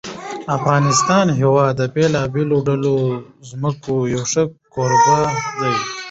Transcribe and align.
د 0.45 0.47
افغانستان 0.57 1.25
هېواد 1.39 1.73
د 1.79 1.81
بېلابېلو 1.95 2.57
ډولو 2.67 2.95
ځمکو 3.49 3.93
یو 4.13 4.23
ښه 4.31 4.43
کوربه 4.73 5.17
دی. 5.59 5.73